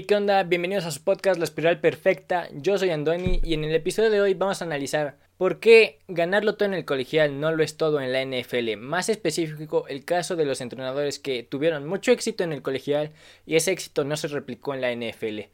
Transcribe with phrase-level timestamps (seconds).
[0.00, 0.44] Hey, ¿qué onda?
[0.44, 2.48] Bienvenidos a su podcast La Espiral Perfecta.
[2.54, 6.54] Yo soy Andoni y en el episodio de hoy vamos a analizar por qué ganarlo
[6.54, 8.78] todo en el colegial no lo es todo en la NFL.
[8.78, 13.12] Más específico, el caso de los entrenadores que tuvieron mucho éxito en el colegial
[13.44, 15.50] y ese éxito no se replicó en la NFL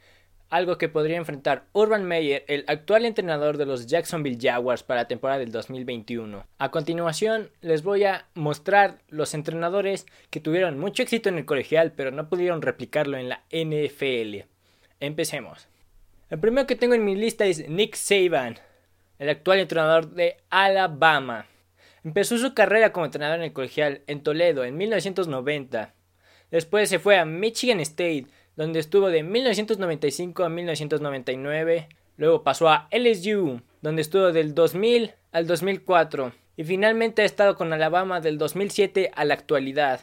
[0.56, 5.08] algo que podría enfrentar Urban Meyer, el actual entrenador de los Jacksonville Jaguars para la
[5.08, 6.46] temporada del 2021.
[6.56, 11.92] A continuación les voy a mostrar los entrenadores que tuvieron mucho éxito en el colegial
[11.92, 14.46] pero no pudieron replicarlo en la NFL.
[14.98, 15.68] Empecemos.
[16.30, 18.58] El primero que tengo en mi lista es Nick Saban,
[19.18, 21.46] el actual entrenador de Alabama.
[22.02, 25.92] Empezó su carrera como entrenador en el colegial en Toledo en 1990.
[26.50, 31.88] Después se fue a Michigan State donde estuvo de 1995 a 1999.
[32.16, 36.32] Luego pasó a LSU, donde estuvo del 2000 al 2004.
[36.56, 40.00] Y finalmente ha estado con Alabama del 2007 a la actualidad.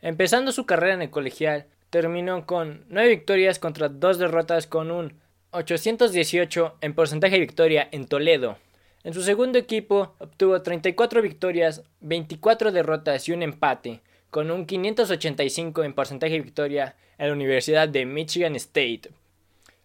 [0.00, 5.14] Empezando su carrera en el colegial, terminó con 9 victorias contra 2 derrotas con un
[5.50, 8.56] 818 en porcentaje de victoria en Toledo.
[9.04, 15.84] En su segundo equipo obtuvo 34 victorias, 24 derrotas y un empate, con un 585
[15.84, 19.10] en porcentaje de victoria en la Universidad de Michigan State.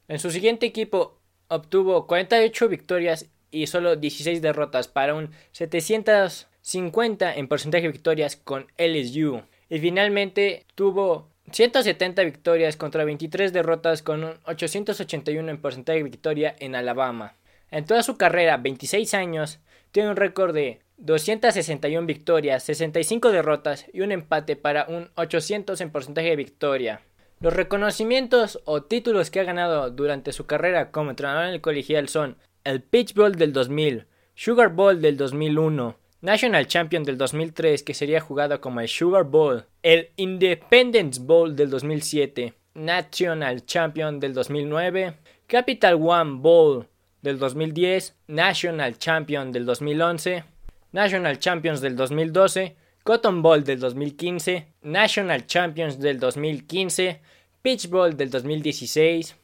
[0.08, 7.47] En su siguiente equipo obtuvo 48 victorias y solo 16 derrotas para un 750 en
[7.47, 9.44] porcentaje de victorias con LSU.
[9.69, 16.55] Y finalmente tuvo 170 victorias contra 23 derrotas con un 881 en porcentaje de victoria
[16.59, 17.35] en Alabama.
[17.69, 19.59] En toda su carrera, 26 años,
[19.94, 25.91] tiene un récord de 261 victorias, 65 derrotas y un empate para un 800 en
[25.91, 27.02] porcentaje de victoria.
[27.39, 32.09] Los reconocimientos o títulos que ha ganado durante su carrera como entrenador en el colegial
[32.09, 37.94] son el Pitch Bowl del 2000, Sugar Bowl del 2001, National Champion del 2003 que
[37.94, 45.13] sería jugado como el Sugar Bowl, el Independence Bowl del 2007, National Champion del 2009,
[45.45, 46.88] Capital One Bowl
[47.23, 50.44] del 2010, National Champion del 2011,
[50.91, 57.19] National Champions del 2012, Cotton Bowl del 2015, National Champions del 2015,
[57.61, 59.35] Pitch Bowl del 2016,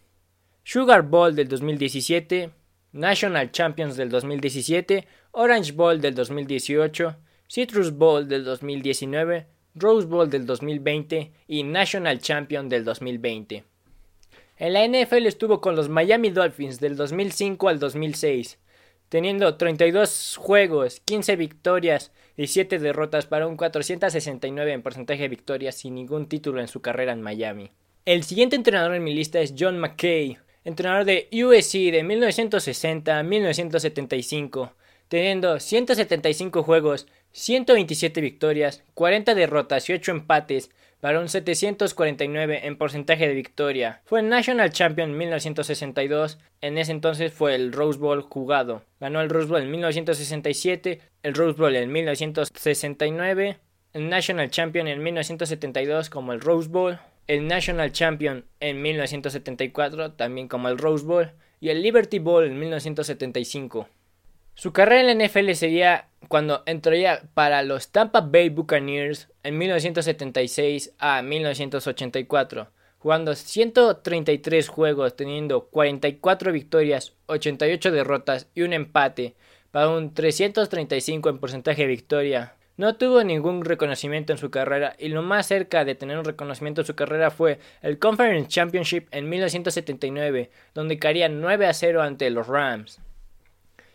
[0.64, 2.52] Sugar Bowl del 2017,
[2.92, 7.16] National Champions del 2017, Orange Bowl del 2018,
[7.48, 13.64] Citrus Bowl del 2019, Rose Bowl del 2020 y National Champion del 2020.
[14.60, 18.60] En la NFL estuvo con los Miami Dolphins del 2005 al 2006,
[19.08, 25.76] teniendo 32 juegos, 15 victorias y 7 derrotas para un 469 en porcentaje de victorias
[25.76, 27.72] sin ningún título en su carrera en Miami.
[28.04, 33.24] El siguiente entrenador en mi lista es John McKay, entrenador de USC de 1960 a
[33.24, 34.74] 1975,
[35.08, 43.28] teniendo 175 juegos, 127 victorias, 40 derrotas y 8 empates para un 749 en porcentaje
[43.28, 44.02] de victoria.
[44.06, 48.84] Fue National Champion en 1962, en ese entonces fue el Rose Bowl jugado.
[49.00, 53.58] Ganó el Rose Bowl en 1967, el Rose Bowl en 1969,
[53.94, 60.48] el National Champion en 1972 como el Rose Bowl, el National Champion en 1974 también
[60.48, 61.32] como el Rose Bowl
[61.62, 63.88] y el Liberty Bowl en 1975.
[64.56, 70.94] Su carrera en la NFL sería cuando entraría para los Tampa Bay Buccaneers en 1976
[71.00, 72.70] a 1984,
[73.00, 79.36] jugando 133 juegos, teniendo 44 victorias, 88 derrotas y un empate,
[79.72, 82.56] para un 335 en porcentaje de victoria.
[82.78, 86.82] No tuvo ningún reconocimiento en su carrera y lo más cerca de tener un reconocimiento
[86.82, 92.30] en su carrera fue el Conference Championship en 1979, donde caería 9 a 0 ante
[92.30, 93.02] los Rams.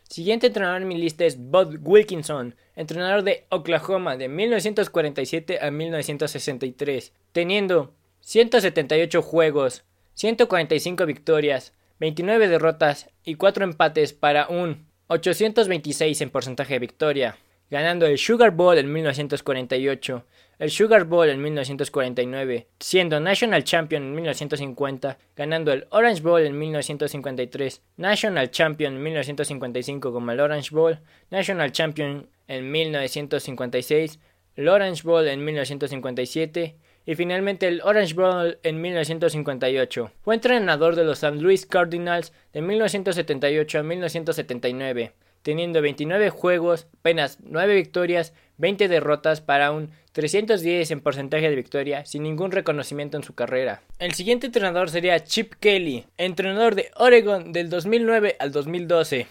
[0.09, 7.13] Siguiente entrenador en mi lista es Bud Wilkinson, entrenador de Oklahoma de 1947 a 1963,
[7.33, 9.85] teniendo 178 juegos,
[10.15, 17.39] 145 victorias, 29 derrotas y 4 empates para un 826 en porcentaje de victoria
[17.71, 20.25] ganando el Sugar Bowl en 1948,
[20.59, 26.59] el Sugar Bowl en 1949, siendo National Champion en 1950, ganando el Orange Bowl en
[26.59, 30.99] 1953, National Champion en 1955 como el Orange Bowl,
[31.31, 34.19] National Champion en 1956,
[34.57, 36.77] el Orange Bowl en 1957
[37.07, 40.13] y finalmente el Orange Bowl en 1958.
[40.23, 41.43] Fue entrenador de los St.
[41.43, 45.13] Louis Cardinals de 1978 a 1979
[45.45, 52.07] teniendo 29 juegos, apenas 9 victorias, 20 derrotas para un 310 en porcentaje de victoria,
[52.07, 53.83] sin ningún reconocimiento en su carrera.
[53.99, 59.27] El siguiente entrenador sería Chip Kelly, entrenador de Oregon del 2009 al 2012.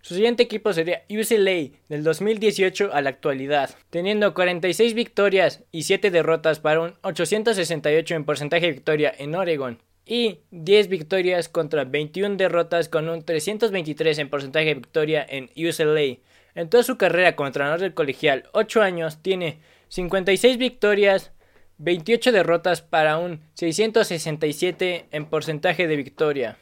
[0.00, 6.10] Su siguiente equipo sería UCLA del 2018 a la actualidad, teniendo 46 victorias y 7
[6.10, 9.82] derrotas para un 868 en porcentaje de victoria en Oregon.
[10.06, 16.18] Y 10 victorias contra 21 derrotas con un 323 en porcentaje de victoria en UCLA.
[16.54, 19.58] En toda su carrera como entrenador del colegial, 8 años, tiene
[19.88, 21.32] 56 victorias,
[21.78, 26.56] 28 derrotas para un 667 en porcentaje de victoria.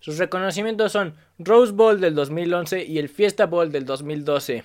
[0.00, 4.64] Sus reconocimientos son Rose Bowl del 2011 y el Fiesta Bowl del 2012.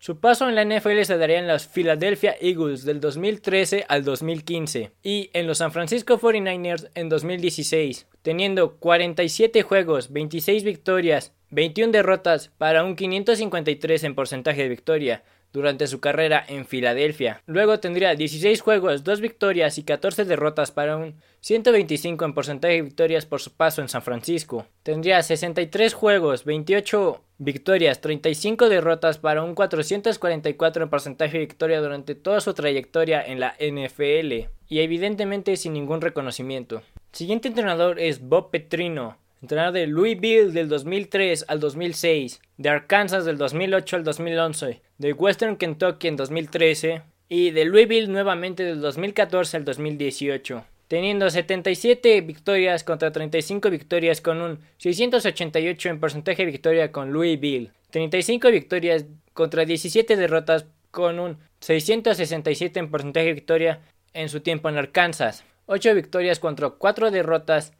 [0.00, 4.92] Su paso en la NFL se daría en los Philadelphia Eagles del 2013 al 2015
[5.02, 12.52] y en los San Francisco 49ers en 2016, teniendo 47 juegos, 26 victorias, 21 derrotas
[12.58, 17.42] para un 553 en porcentaje de victoria, durante su carrera en Filadelfia.
[17.46, 22.82] Luego tendría 16 juegos, 2 victorias y 14 derrotas para un 125 en porcentaje de
[22.82, 24.66] victorias por su paso en San Francisco.
[24.82, 32.14] Tendría 63 juegos, 28 victorias, 35 derrotas para un 444 en porcentaje de victoria durante
[32.14, 34.50] toda su trayectoria en la NFL.
[34.68, 36.82] Y evidentemente sin ningún reconocimiento.
[37.12, 43.38] siguiente entrenador es Bob Petrino entrenador de Louisville del 2003 al 2006, de Arkansas del
[43.38, 49.64] 2008 al 2011, de Western Kentucky en 2013 y de Louisville nuevamente del 2014 al
[49.64, 57.12] 2018 teniendo 77 victorias contra 35 victorias con un 688 en porcentaje de victoria con
[57.12, 59.04] Louisville, 35 victorias
[59.34, 63.80] contra 17 derrotas con un 667 en porcentaje de victoria
[64.14, 67.74] en su tiempo en Arkansas, 8 victorias contra 4 derrotas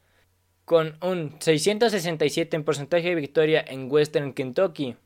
[0.68, 4.96] con un 667 en porcentaje de victoria en Western Kentucky.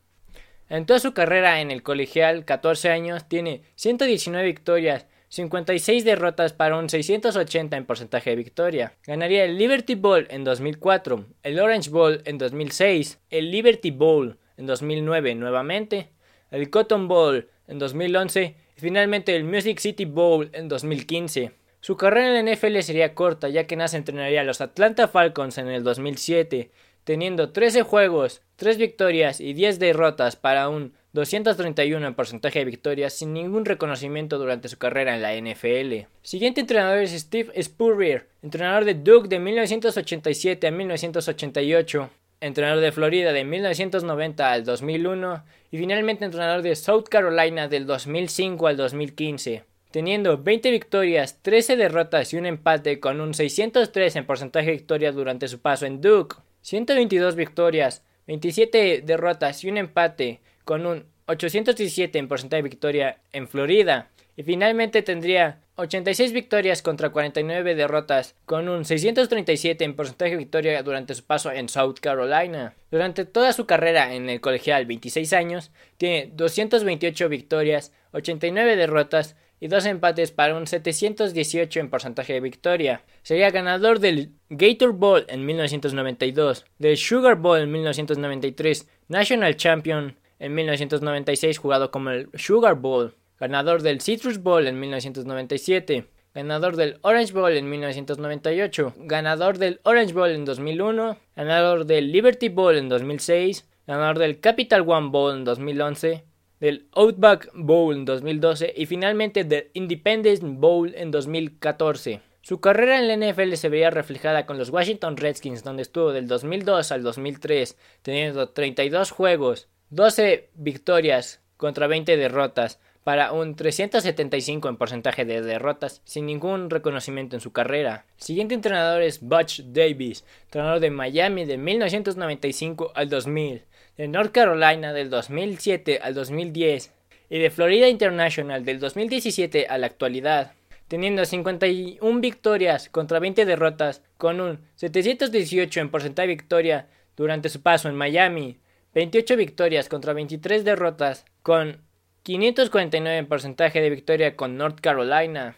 [0.69, 6.76] En toda su carrera en el colegial, 14 años, tiene 119 victorias, 56 derrotas para
[6.76, 8.94] un 680 en porcentaje de victoria.
[9.06, 14.67] Ganaría el Liberty Bowl en 2004, el Orange Bowl en 2006, el Liberty Bowl en
[14.67, 16.09] 2009 nuevamente,
[16.50, 21.62] el Cotton Bowl en 2011 y finalmente el Music City Bowl en 2015.
[21.84, 25.58] Su carrera en la NFL sería corta, ya que Nace entrenaría a los Atlanta Falcons
[25.58, 26.70] en el 2007,
[27.02, 33.14] teniendo 13 juegos, 3 victorias y 10 derrotas para un 231 en porcentaje de victorias
[33.14, 36.06] sin ningún reconocimiento durante su carrera en la NFL.
[36.23, 42.11] Siguiente entrenador es Steve Spurrier, entrenador de Duke de 1987 a 1988,
[42.43, 48.69] entrenador de Florida de 1990 al 2001 y finalmente entrenador de South Carolina del 2005
[48.69, 54.67] al 2015 teniendo 20 victorias, 13 derrotas y un empate con un 603 en porcentaje
[54.67, 60.87] de victoria durante su paso en Duke, 122 victorias, 27 derrotas y un empate con
[60.87, 64.11] un 817 en porcentaje de victoria en Florida.
[64.35, 70.83] Y finalmente tendría 86 victorias contra 49 derrotas, con un 637 en porcentaje de victoria
[70.83, 72.75] durante su paso en South Carolina.
[72.91, 79.69] Durante toda su carrera en el colegial, 26 años, tiene 228 victorias, 89 derrotas y
[79.69, 83.05] dos empates para un 718 en porcentaje de victoria.
[83.23, 90.55] Sería ganador del Gator Bowl en 1992, del Sugar Bowl en 1993, National Champion en
[90.56, 97.32] 1996 jugado como el Sugar Bowl, ganador del Citrus Bowl en 1997, ganador del Orange
[97.32, 103.64] Bowl en 1998, ganador del Orange Bowl en 2001, ganador del Liberty Bowl en 2006,
[103.87, 106.25] ganador del Capital One Bowl en 2011,
[106.62, 112.21] del Outback Bowl en 2012 y finalmente del Independence Bowl en 2014.
[112.40, 116.28] Su carrera en la NFL se veía reflejada con los Washington Redskins, donde estuvo del
[116.28, 124.76] 2002 al 2003, teniendo 32 juegos, 12 victorias contra 20 derrotas, para un 375 en
[124.76, 128.07] porcentaje de derrotas, sin ningún reconocimiento en su carrera.
[128.19, 133.64] El siguiente entrenador es Butch Davis, entrenador de Miami de 1995 al 2000
[134.02, 136.92] de North Carolina del 2007 al 2010
[137.30, 140.54] y de Florida International del 2017 a la actualidad,
[140.88, 147.62] teniendo 51 victorias contra 20 derrotas con un 718 en porcentaje de victoria durante su
[147.62, 148.59] paso en Miami,
[148.92, 151.80] 28 victorias contra 23 derrotas con
[152.25, 155.54] 549 en porcentaje de victoria con North Carolina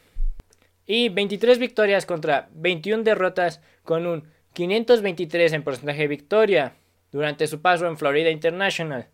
[0.84, 6.74] y 23 victorias contra 21 derrotas con un 523 en porcentaje de victoria
[7.14, 9.06] durante su paso en Florida International.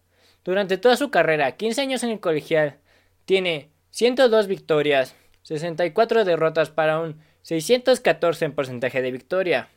[0.42, 2.78] Durante toda su carrera, 15 años en el colegial,
[3.26, 9.68] tiene 102 victorias, 64 derrotas para un 614 en porcentaje de victoria.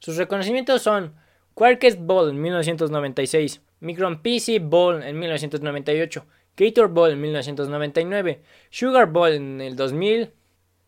[0.00, 1.14] Sus reconocimientos son
[1.54, 9.30] Quarkest Bowl en 1996, Micron PC Bowl en 1998, Gator Bowl en 1999, Sugar Bowl
[9.30, 10.32] en el 2000,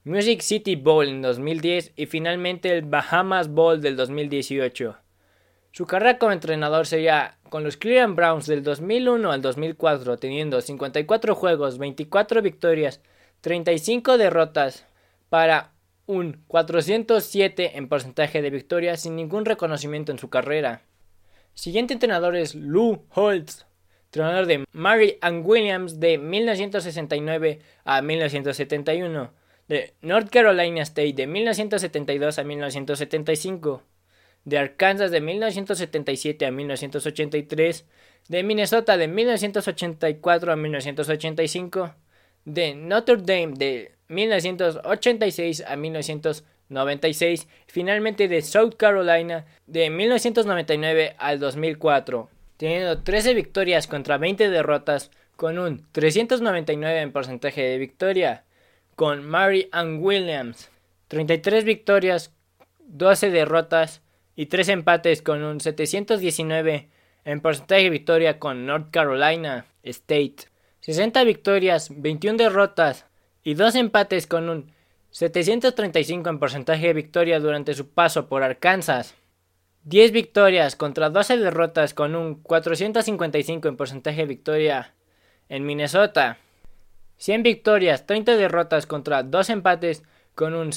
[0.03, 5.02] Music City Bowl en 2010 y finalmente el Bahamas Bowl del 2018.
[5.73, 11.35] Su carrera como entrenador sería con los Cleveland Browns del 2001 al 2004, teniendo 54
[11.35, 13.01] juegos, 24 victorias,
[13.41, 14.85] 35 derrotas
[15.31, 15.73] para
[16.05, 20.83] un 407 en porcentaje de victoria sin ningún reconocimiento en su carrera.
[21.55, 23.65] Siguiente entrenador es Lou Holtz,
[24.07, 29.31] entrenador de Mary Ann Williams de 1969 a 1971,
[29.69, 33.83] de North Carolina State de 1972 a 1975,
[34.45, 37.87] de Arkansas de 1977 a 1983,
[38.29, 41.95] de Minnesota de 1984 a 1985,
[42.45, 52.29] de Notre Dame de 1986 a 1996, finalmente de South Carolina de 1999 al 2004,
[52.57, 58.45] teniendo 13 victorias contra 20 derrotas con un 399 en porcentaje de victoria,
[58.95, 60.71] con Mary Ann Williams,
[61.09, 62.33] 33 victorias,
[62.87, 64.02] 12 derrotas
[64.37, 66.89] y 3 empates con un 719
[67.25, 70.37] en porcentaje de victoria con North Carolina State.
[70.81, 73.07] 60 victorias, 21 derrotas
[73.45, 74.73] y 2 empates con un
[75.11, 79.15] 735 en porcentaje de victoria durante su paso por Arkansas.
[79.85, 84.95] 10 victorias contra 12 derrotas con un 455 en porcentaje de victoria
[85.49, 86.39] en Minnesota.
[87.19, 90.03] 100 victorias, 30 derrotas contra 2 empates
[90.35, 90.73] con un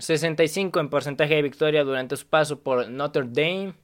[0.00, 3.74] 765 en porcentaje de victoria durante su paso por Notre Dame.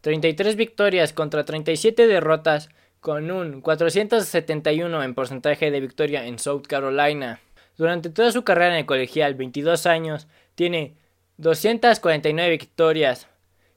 [0.00, 2.68] 33 victorias contra 37 derrotas
[3.00, 7.40] con un 471 en porcentaje de victoria en South Carolina.
[7.76, 10.94] Durante toda su carrera en el colegial, 22 años, tiene
[11.38, 13.28] 249 victorias,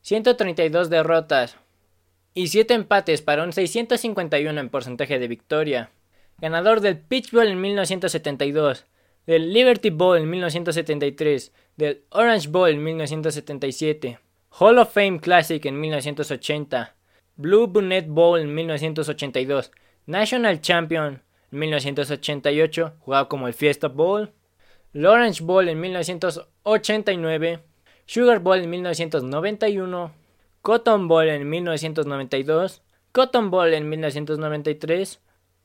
[0.02, 1.58] 132 derrotas
[2.34, 5.90] y 7 empates para un 651 en porcentaje de victoria.
[6.40, 8.86] Ganador del Pitch Bowl en 1972,
[9.28, 14.20] del Liberty Bowl en 1973, del Orange Bowl en 1977,
[14.58, 16.96] Hall of Fame Classic en 1980,
[17.36, 19.72] Blue Bonnet Bowl en 1982,
[20.06, 24.32] National Champion en 1988, jugado como el Fiesta Bowl,
[24.94, 27.60] Lawrence Bowl en 1989,
[28.06, 30.14] Sugar Bowl en 1991,
[30.62, 32.82] Cotton Bowl en 1992,
[33.12, 35.20] Cotton Bowl en 1993,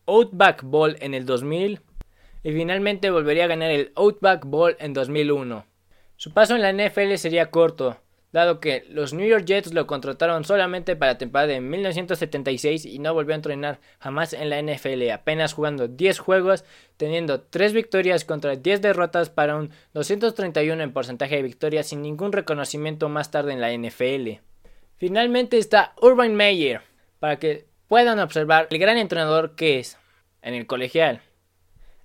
[0.06, 1.80] Outback Bowl en el 2000
[2.42, 5.66] y finalmente volvería a ganar el Outback Bowl en 2001.
[6.16, 7.98] Su paso en la NFL sería corto,
[8.32, 12.98] dado que los New York Jets lo contrataron solamente para la temporada de 1976 y
[12.98, 16.64] no volvió a entrenar jamás en la NFL, apenas jugando 10 juegos,
[16.96, 22.32] teniendo 3 victorias contra 10 derrotas para un 231 en porcentaje de victorias sin ningún
[22.32, 24.40] reconocimiento más tarde en la NFL.
[24.96, 26.80] Finalmente está Urban Meyer,
[27.18, 29.98] para que puedan observar el gran entrenador que es
[30.40, 31.20] en el colegial.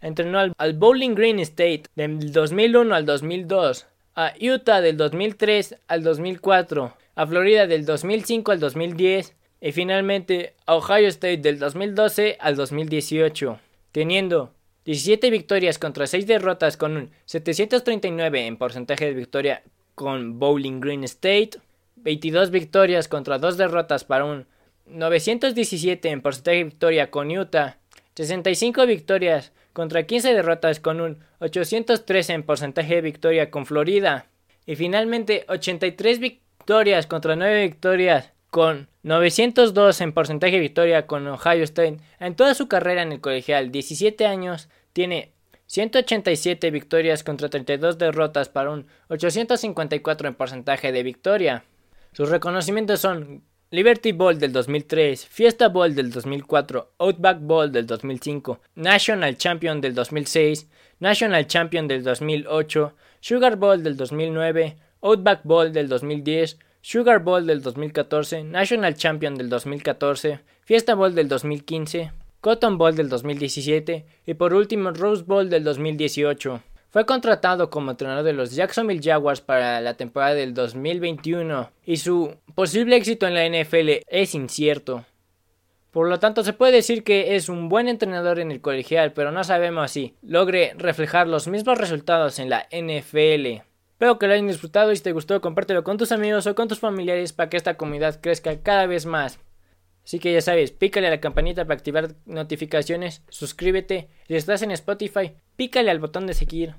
[0.08, 6.94] Entrenó al, Bowling Green State del 2001 al 2002 a Utah del 2003 al 2004,
[7.16, 13.60] a Florida del 2005 al 2010 y finalmente a Ohio State del 2012 al 2018,
[13.92, 14.54] teniendo
[14.86, 19.62] 17 victorias contra 6 derrotas con un 739 en porcentaje de victoria
[19.94, 21.60] con Bowling Green State,
[21.98, 24.48] 22 victorias contra 2 derrotas para un
[24.86, 27.78] 917 en porcentaje de victoria con Utah,
[28.16, 34.26] 65 victorias contra 15 derrotas con un 813 en porcentaje de victoria con Florida.
[34.66, 41.64] Y finalmente 83 victorias contra 9 victorias con 902 en porcentaje de victoria con Ohio
[41.64, 42.00] State.
[42.20, 45.34] En toda su carrera en el colegial, 17 años, tiene
[45.68, 51.66] 187 victorias contra 32 derrotas para un 854 en porcentaje de victoria.
[52.14, 58.62] Sus reconocimientos son Liberty Bowl del 2003, Fiesta Bowl del 2004, Outback Bowl del 2005,
[58.76, 60.70] National Champion del 2006,
[61.02, 67.62] National Champion del 2008, Sugar Bowl del 2009, Outback Bowl del 2010, Sugar Bowl del
[67.62, 74.54] 2014, National Champion del 2014, Fiesta Bowl del 2015, Cotton Bowl del 2017 y por
[74.54, 76.62] último Rose Bowl del 2018.
[76.90, 82.36] Fue contratado como entrenador de los Jacksonville Jaguars para la temporada del 2021 y su
[82.56, 85.06] posible éxito en la NFL es incierto.
[85.92, 89.32] Por lo tanto, se puede decir que es un buen entrenador en el colegial, pero
[89.32, 93.64] no sabemos si logre reflejar los mismos resultados en la NFL.
[93.94, 96.68] Espero que lo hayan disfrutado y si te gustó, compártelo con tus amigos o con
[96.68, 99.40] tus familiares para que esta comunidad crezca cada vez más.
[100.08, 104.72] Así que ya sabes, pícale a la campanita para activar notificaciones, suscríbete, si estás en
[104.72, 106.76] Spotify, pícale al botón de seguir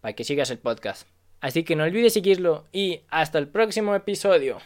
[0.00, 1.06] para que sigas el podcast.
[1.40, 4.58] Así que no olvides seguirlo y hasta el próximo episodio.